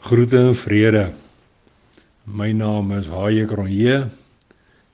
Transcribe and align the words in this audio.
Groete 0.00 0.38
en 0.38 0.54
vrede. 0.56 1.10
My 2.24 2.54
naam 2.56 2.88
is 2.96 3.10
Haie 3.12 3.44
Kronje 3.44 3.98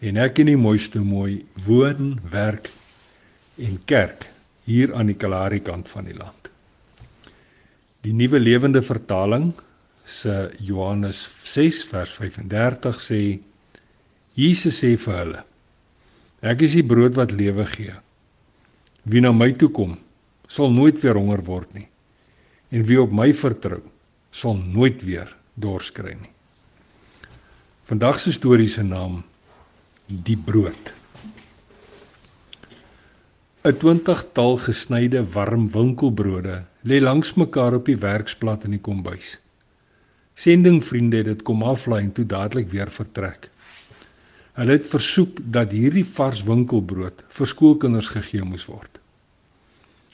en 0.02 0.18
ek 0.18 0.40
in 0.42 0.50
die 0.50 0.58
mooiste 0.58 0.98
mooi 0.98 1.44
woon, 1.62 2.16
werk 2.26 2.72
en 3.62 3.78
kerk 3.86 4.26
hier 4.66 4.90
aan 4.98 5.12
die 5.12 5.14
Kalahari 5.14 5.62
kant 5.62 5.86
van 5.94 6.10
die 6.10 6.18
land. 6.18 6.50
Die 8.02 8.16
nuwe 8.18 8.42
lewende 8.42 8.82
vertaling 8.82 9.52
se 10.02 10.50
Johannes 10.58 11.22
6 11.54 11.86
vers 11.94 12.18
35 12.18 13.02
sê 13.06 13.22
Jesus 14.34 14.82
sê 14.82 14.96
vir 14.98 15.20
hulle: 15.22 15.48
Ek 16.42 16.66
is 16.66 16.74
die 16.74 16.86
brood 16.86 17.14
wat 17.14 17.30
lewe 17.30 17.70
gee. 17.78 17.94
Wie 19.06 19.22
na 19.22 19.30
my 19.30 19.52
toe 19.54 19.70
kom, 19.70 20.00
sal 20.50 20.74
nooit 20.74 20.98
weer 20.98 21.14
honger 21.14 21.46
word 21.46 21.76
nie. 21.78 21.86
En 22.74 22.82
wie 22.82 22.98
op 22.98 23.14
my 23.14 23.30
vertrou, 23.30 23.84
sal 24.36 24.58
nooit 24.60 25.00
weer 25.04 25.30
dors 25.54 25.88
kry 25.96 26.12
nie. 26.12 26.32
Vandag 27.88 28.18
se 28.20 28.34
storie 28.36 28.68
se 28.68 28.82
naam 28.84 29.22
Die 30.06 30.36
brood. 30.36 30.92
'n 33.66 33.78
20-tal 33.82 34.56
gesnyde 34.62 35.22
warm 35.34 35.64
winkelbrode 35.72 36.56
lê 36.84 37.00
langs 37.00 37.34
mekaar 37.34 37.74
op 37.74 37.88
die 37.90 37.98
werksblad 37.98 38.64
in 38.64 38.76
die 38.76 38.84
kombuis. 38.88 39.38
Sendingvriende 40.34 41.16
het 41.16 41.26
dit 41.26 41.42
kom 41.42 41.62
aflaai 41.62 42.02
en 42.04 42.12
toe 42.12 42.26
dadelik 42.26 42.68
weer 42.68 42.90
vertrek. 42.90 43.48
Hulle 44.52 44.76
het 44.76 44.86
versoek 44.86 45.40
dat 45.42 45.72
hierdie 45.72 46.04
vars 46.04 46.44
winkelbrood 46.44 47.24
vir 47.38 47.46
skoolkinders 47.46 48.12
gegee 48.14 48.44
moes 48.44 48.68
word. 48.68 49.00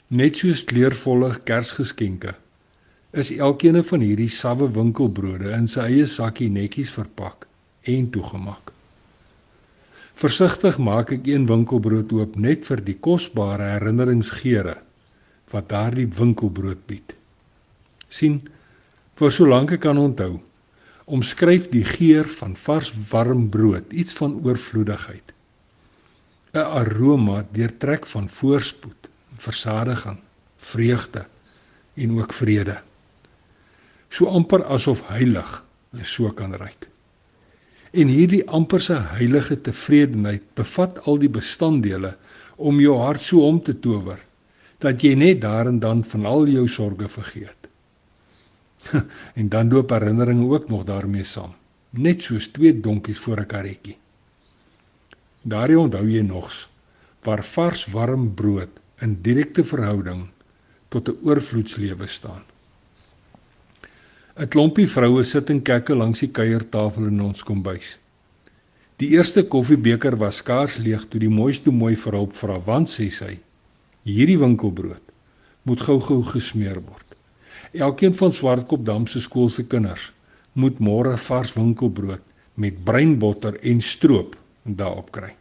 Net 0.07 0.39
soos 0.39 0.63
kleurvolle 0.63 1.35
kersgeskenke 1.43 2.33
is 3.13 3.29
elkeen 3.37 3.77
van 3.85 4.01
hierdie 4.01 4.31
sawwe 4.33 4.67
winkelbrode 4.73 5.51
in 5.53 5.67
sy 5.69 5.85
eie 5.91 6.05
sakkie 6.09 6.49
netjies 6.49 6.91
verpak 6.95 7.45
en 7.85 8.07
toegemaak. 8.09 8.71
Versigtig 10.17 10.79
maak 10.81 11.11
ek 11.13 11.27
een 11.29 11.45
winkelbrood 11.49 12.13
oop 12.17 12.37
net 12.41 12.65
vir 12.65 12.81
die 12.85 12.97
kosbare 12.97 13.67
herinneringsgeure 13.75 14.79
wat 15.53 15.69
daardie 15.69 16.07
winkelbrood 16.09 16.81
bied. 16.89 17.13
sien 18.13 18.41
vir 19.17 19.31
solank 19.33 19.71
ek 19.73 19.81
kan 19.85 19.97
onthou 19.97 20.39
omskryf 21.05 21.69
die 21.71 21.83
geur 21.85 22.29
van 22.39 22.53
vars 22.55 22.91
warm 23.11 23.47
brood 23.55 23.93
iets 23.93 24.13
van 24.19 24.35
oorvloedigheid 24.45 25.33
'n 26.53 26.65
aroma 26.81 27.45
deurtrek 27.57 28.05
van 28.13 28.29
voorspoed 28.29 29.09
versadiging 29.37 30.19
vreugde 30.57 31.25
en 31.95 32.17
ook 32.19 32.33
vrede 32.33 32.77
so 34.13 34.29
amper 34.29 34.61
asof 34.69 35.01
heilig 35.09 35.61
so 36.05 36.29
kan 36.31 36.53
ryk. 36.57 36.89
En 37.93 38.09
hierdie 38.09 38.43
amperse 38.49 38.95
heilige 39.13 39.59
tevredenheid 39.61 40.45
bevat 40.57 40.99
al 41.05 41.19
die 41.21 41.29
bestanddele 41.29 42.15
om 42.57 42.79
jou 42.81 42.97
hart 42.97 43.21
so 43.21 43.45
om 43.45 43.59
te 43.61 43.75
tower 43.79 44.21
dat 44.83 45.03
jy 45.05 45.13
net 45.15 45.41
daar 45.41 45.69
en 45.69 45.79
dan 45.79 46.03
van 46.03 46.25
al 46.25 46.47
jou 46.49 46.65
sorges 46.67 47.13
vergeet. 47.13 47.69
en 49.39 49.49
dan 49.49 49.71
loop 49.71 49.93
herinneringe 49.95 50.49
ook 50.49 50.69
nog 50.69 50.83
daarmee 50.83 51.23
saam, 51.23 51.53
net 51.91 52.21
soos 52.21 52.49
twee 52.51 52.73
donkies 52.73 53.19
voor 53.19 53.39
'n 53.39 53.47
karretjie. 53.47 53.97
Daarin 55.41 55.77
onthou 55.87 56.05
jy 56.09 56.21
nogs 56.21 56.69
waar 57.23 57.43
vars 57.43 57.85
warm 57.85 58.33
brood 58.33 58.69
in 58.99 59.21
direkte 59.21 59.63
verhouding 59.63 60.27
tot 60.89 61.09
'n 61.09 61.17
oorvloedslewe 61.23 62.07
staan. 62.07 62.43
'n 64.33 64.47
Klompie 64.49 64.87
vroue 64.89 65.21
sit 65.29 65.49
en 65.53 65.59
kekke 65.61 65.93
langs 65.93 66.23
die 66.23 66.27
kuiertafel 66.33 67.05
in 67.05 67.19
ons 67.21 67.43
kombuis. 67.45 67.89
Die 68.97 69.11
eerste 69.13 69.43
koffiebeker 69.55 70.15
was 70.17 70.39
skaars 70.41 70.77
leeg 70.81 71.03
toe 71.09 71.19
die 71.21 71.29
mooiste 71.29 71.69
mooi 71.81 71.93
vrou 72.03 72.23
vra 72.39 72.55
want 72.69 72.89
sê 72.89 73.11
sy: 73.13 73.35
"Hierdie 74.09 74.39
winkelbrood 74.41 75.13
moet 75.69 75.83
gou-gou 75.85 76.23
gesmeer 76.31 76.79
word. 76.81 77.13
Elkeen 77.73 78.17
van 78.21 78.33
Swartkopdam 78.33 79.05
se 79.07 79.21
skool 79.21 79.49
se 79.49 79.67
kinders 79.67 80.11
moet 80.53 80.79
môre 80.79 81.13
vars 81.27 81.53
winkelbrood 81.53 82.25
met 82.55 82.83
breinbotter 82.89 83.61
en 83.61 83.81
stroop 83.81 84.35
daarop 84.63 85.11
kry." 85.11 85.31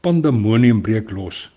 Pandemonium 0.00 0.80
breek 0.80 1.10
los 1.10 1.50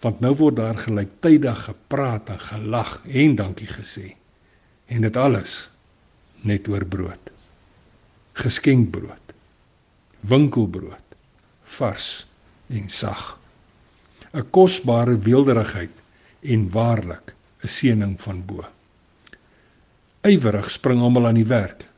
want 0.00 0.20
nou 0.20 0.32
word 0.34 0.56
daar 0.56 0.80
gelyktydig 0.88 1.64
gepraat 1.68 2.28
en 2.30 2.42
gelag 2.48 3.02
en 3.04 3.36
dankie 3.36 3.68
gesê 3.68 4.16
en 4.92 5.06
dit 5.06 5.16
alles 5.16 5.52
net 6.44 6.68
oor 6.68 6.84
brood. 6.84 7.30
Geskenkbrood. 8.36 9.34
Winkelbrood. 10.28 11.16
Vars 11.76 12.26
en 12.68 12.88
sag. 12.88 13.38
'n 14.32 14.44
Kosbare 14.50 15.16
weelderigheid 15.18 15.94
en 16.40 16.70
waarlik 16.70 17.34
'n 17.64 17.68
seëning 17.68 18.20
van 18.20 18.44
bo. 18.46 18.64
Ywerig 20.22 20.70
spring 20.70 21.00
almal 21.00 21.26
aan 21.26 21.40
die 21.40 21.48
werk. 21.48 21.88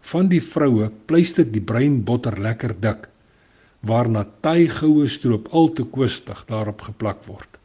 Van 0.00 0.28
die 0.28 0.42
vroue 0.42 0.90
pleister 1.06 1.46
die 1.50 1.64
bruin 1.70 2.04
botter 2.04 2.40
lekker 2.40 2.74
dik 2.80 3.08
waarna 3.80 4.24
taai 4.40 4.68
goue 4.68 5.08
stroop 5.08 5.48
al 5.52 5.72
te 5.72 5.84
kwistig 5.84 6.44
daarop 6.48 6.80
geplak 6.80 7.24
word. 7.26 7.58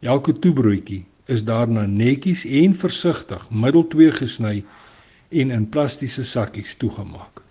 Elke 0.00 0.32
toebroodjie 0.32 1.04
is 1.26 1.44
daarna 1.44 1.86
netjies 1.86 2.44
en 2.44 2.74
versigtig 2.74 3.50
middeltwee 3.50 4.10
gesny 4.10 4.64
en 5.30 5.50
in 5.50 5.68
plastiese 5.68 6.24
sakkies 6.24 6.76
toegemaak. 6.76 7.42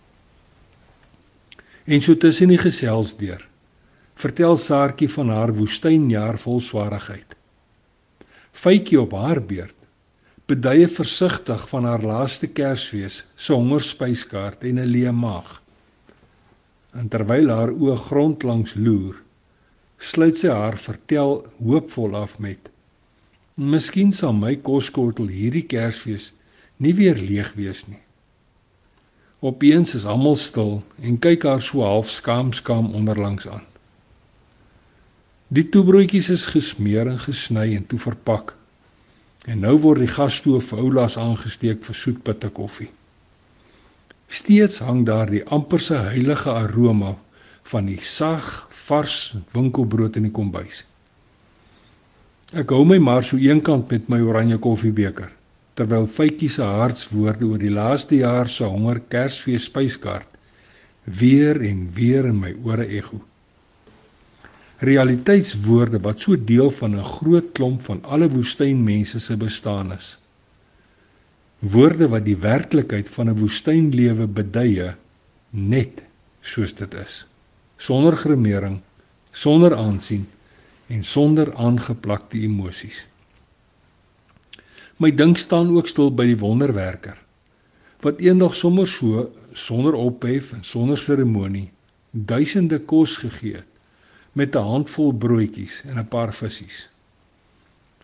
En 1.85 2.01
so 2.01 2.17
tussen 2.17 2.51
die 2.51 2.61
gesels 2.61 3.15
deur 3.17 3.47
vertel 4.21 4.57
Saartjie 4.57 5.09
van 5.09 5.31
haar 5.33 5.53
woestynjaar 5.55 6.37
vol 6.37 6.59
swaarigheid. 6.61 7.35
Fytjie 8.51 8.99
op 9.01 9.15
haar 9.17 9.41
beurt 9.41 9.77
beduie 10.51 10.87
versigtig 10.91 11.61
van 11.69 11.85
haar 11.87 12.03
laaste 12.03 12.47
Kersfees 12.51 13.21
se 13.35 13.53
hongerspyskaart 13.53 14.65
en 14.67 14.79
'n 14.79 14.91
leë 14.93 15.13
maag. 15.15 15.61
En 16.93 17.07
terwyl 17.07 17.49
haar 17.49 17.71
oë 17.71 17.95
grondlangs 17.95 18.73
loer, 18.75 19.15
sluit 19.97 20.37
sy 20.37 20.49
haar 20.49 20.77
vertel 20.77 21.45
hoopvol 21.63 22.15
af 22.15 22.39
met 22.39 22.70
Miskien 23.61 24.09
sal 24.09 24.33
my 24.33 24.55
koskortel 24.65 25.27
hierdie 25.29 25.67
Kersfees 25.69 26.31
nie 26.81 26.95
weer 26.97 27.19
leeg 27.19 27.51
wees 27.53 27.83
nie. 27.85 27.99
Opeens 29.45 29.93
is 29.93 30.07
almal 30.09 30.39
stil 30.41 30.79
en 30.97 31.19
kyk 31.21 31.45
haar 31.45 31.61
so 31.61 31.83
half 31.85 32.09
skaam-skaam 32.09 32.89
onderlangs 32.97 33.45
aan. 33.45 33.67
Die 35.53 35.67
toebroodjies 35.69 36.31
is 36.33 36.47
gesmeer 36.49 37.11
en 37.11 37.21
gesny 37.21 37.75
en 37.77 37.85
toe 37.85 38.01
verpak. 38.01 38.55
En 39.45 39.61
nou 39.61 39.77
word 39.85 40.07
die 40.07 40.09
gasstoof 40.09 40.73
oulas 40.73 41.19
aangesteek 41.21 41.85
vir 41.85 42.01
soetpitte 42.01 42.49
koffie. 42.49 42.89
Steeds 44.25 44.79
hang 44.81 45.05
daar 45.05 45.29
die 45.29 45.45
amperse 45.45 46.01
heilige 46.07 46.49
aroma 46.49 47.13
van 47.69 47.89
die 47.93 47.99
sag, 48.01 48.47
vars 48.87 49.35
winkelbrood 49.53 50.17
in 50.17 50.31
die 50.31 50.33
kombuis. 50.33 50.87
Ek 52.51 52.67
hou 52.75 52.83
my 52.83 52.97
maar 52.99 53.23
so 53.23 53.37
eenkant 53.39 53.87
met 53.93 54.09
my 54.11 54.17
oranje 54.19 54.57
koffiebeker 54.59 55.29
terwyl 55.79 56.03
Fytjie 56.11 56.49
se 56.51 56.65
hartswoorde 56.67 57.47
oor 57.47 57.61
die 57.61 57.71
laaste 57.71 58.17
jaar 58.19 58.49
se 58.51 58.67
honger 58.67 58.97
Kersfees 59.07 59.69
spyskaart 59.69 60.27
weer 61.19 61.61
en 61.63 61.85
weer 61.95 62.27
in 62.27 62.41
my 62.41 62.51
ore 62.67 62.89
ego. 62.91 63.21
Realiteitswoorde 64.83 66.01
wat 66.03 66.25
so 66.25 66.35
deel 66.35 66.73
van 66.75 66.99
'n 66.99 67.07
groot 67.13 67.53
klomp 67.55 67.81
van 67.87 68.03
alle 68.03 68.27
woestynmense 68.29 69.19
se 69.19 69.37
bestaan 69.37 69.93
is. 69.93 70.19
Woorde 71.59 72.09
wat 72.09 72.25
die 72.25 72.37
werklikheid 72.37 73.09
van 73.09 73.29
'n 73.29 73.39
woestynlewe 73.39 74.27
beduie 74.27 74.91
net 75.49 76.03
soos 76.41 76.75
dit 76.75 76.93
is, 76.93 77.27
sonder 77.77 78.15
gremering, 78.15 78.81
sonder 79.31 79.75
aansien 79.75 80.27
en 80.91 81.03
sonder 81.07 81.53
aangeplakte 81.55 82.39
emosies. 82.43 83.05
My 85.01 85.09
dink 85.15 85.39
staan 85.41 85.71
ook 85.73 85.87
stil 85.89 86.11
by 86.13 86.27
die 86.29 86.39
wonderwerker 86.39 87.17
wat 88.01 88.21
eendag 88.21 88.55
sommer 88.57 88.89
so 88.89 89.27
sonder 89.53 89.93
ophef 89.97 90.51
en 90.57 90.63
sonder 90.65 90.97
seremonie 90.97 91.69
duisende 92.11 92.79
kos 92.89 93.19
gegee 93.21 93.61
het 93.61 93.71
met 94.33 94.55
'n 94.55 94.67
handvol 94.73 95.13
broodjies 95.13 95.81
en 95.85 95.99
'n 95.99 96.07
paar 96.07 96.33
visse. 96.33 96.87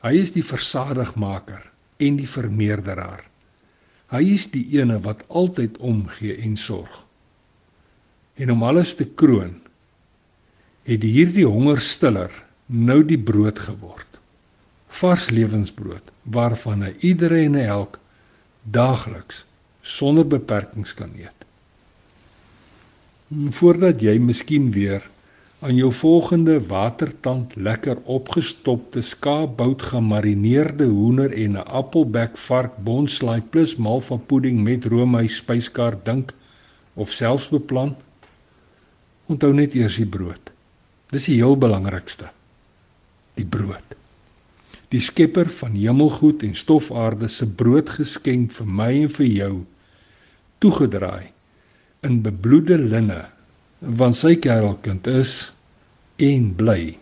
Hy 0.04 0.14
is 0.14 0.32
die 0.32 0.44
versadigmaker 0.44 1.72
en 1.98 2.16
die 2.16 2.30
vermeerderaar. 2.30 3.24
Hy 4.08 4.24
is 4.34 4.52
die 4.52 4.80
ene 4.80 5.00
wat 5.00 5.26
altyd 5.28 5.78
omgee 5.78 6.38
en 6.38 6.58
sorg. 6.58 7.06
En 8.36 8.52
om 8.52 8.64
alles 8.64 8.96
te 8.96 9.06
kroon, 9.06 9.62
het 10.84 11.04
hierdie 11.04 11.46
hongerstiller 11.46 12.47
nou 12.68 13.00
die 13.08 13.20
brood 13.20 13.60
geword. 13.60 14.20
Vars 14.88 15.30
lewensbrood 15.32 16.12
waarvan 16.24 16.84
hy 16.84 16.94
iedereen 17.00 17.56
en 17.56 17.68
elk 17.80 18.00
daagliks 18.64 19.46
sonder 19.82 20.28
beperkings 20.28 20.94
kan 20.94 21.14
eet. 21.16 21.46
Voordat 23.56 24.02
jy 24.04 24.18
miskien 24.20 24.72
weer 24.76 25.04
aan 25.60 25.76
jou 25.80 25.90
volgende 25.94 26.60
watertand 26.68 27.56
lekker 27.56 27.98
opgestopte 28.06 29.02
skaapbout 29.02 29.82
gemarineerde 29.82 30.86
hoender 30.86 31.32
en 31.32 31.58
'n 31.58 31.68
appelbek 31.80 32.38
vark 32.38 32.78
bonslaai 32.84 33.42
plus 33.42 33.76
malva 33.76 34.18
pudding 34.18 34.64
met 34.64 34.86
roomys 34.86 35.36
spyskaart 35.36 36.06
dink 36.06 36.34
of 36.94 37.12
selfs 37.12 37.50
beplan 37.50 37.96
onthou 39.26 39.54
net 39.54 39.74
eers 39.76 39.96
die 39.96 40.06
brood 40.06 40.52
dis 41.10 41.26
die 41.26 41.36
heel 41.36 41.58
belangrikste 41.58 42.30
die 43.38 43.48
brood 43.58 43.96
die 44.94 45.02
skepper 45.04 45.50
van 45.52 45.76
hemelgoed 45.76 46.46
en 46.48 46.56
stofaarde 46.56 47.28
se 47.32 47.48
brood 47.60 47.90
geskenk 47.98 48.54
vir 48.56 48.70
my 48.82 48.92
en 49.02 49.10
vir 49.18 49.28
jou 49.32 49.54
toegedraai 50.64 51.28
in 52.08 52.22
bebloede 52.26 52.78
linne 52.80 53.24
want 53.80 54.18
sy 54.18 54.36
kerelkind 54.42 55.08
is 55.12 55.34
en 56.24 56.54
bly 56.58 56.96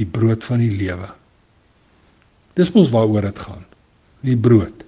die 0.00 0.08
brood 0.08 0.44
van 0.46 0.62
die 0.62 0.72
lewe. 0.72 1.10
Dis 2.56 2.72
mos 2.72 2.92
waaroor 2.94 3.28
dit 3.28 3.42
gaan. 3.44 3.66
Die 4.24 4.36
brood. 4.36 4.84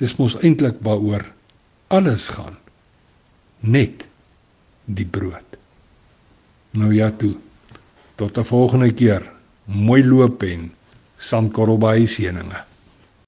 Dis 0.00 0.16
mos 0.20 0.36
eintlik 0.42 0.80
waaroor 0.84 1.24
alles 1.94 2.28
gaan. 2.34 2.56
Net 3.60 4.04
die 4.84 5.08
brood. 5.08 5.58
Nou 6.76 6.92
ja 6.92 7.10
toe. 7.10 7.36
Tot 8.16 8.38
'n 8.38 8.44
volgende 8.44 8.92
keer. 8.92 9.33
Mooi 9.66 10.02
loop 10.04 10.42
en 10.44 10.68
sandkorrel 11.16 11.78
by 11.80 12.04
seëninge. 12.04 12.58